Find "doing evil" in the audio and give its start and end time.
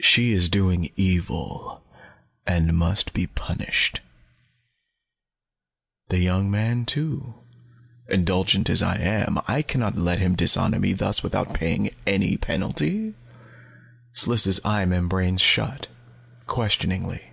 0.48-1.82